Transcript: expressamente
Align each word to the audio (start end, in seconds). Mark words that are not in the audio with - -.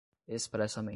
expressamente 0.27 0.89